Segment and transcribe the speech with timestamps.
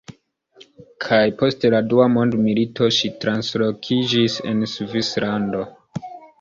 [1.05, 5.65] Kaj post la dua mondmilito, ŝi translokiĝis al Svislando.